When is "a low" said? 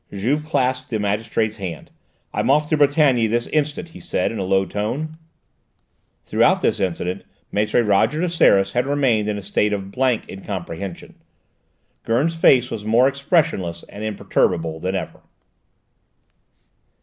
4.39-4.65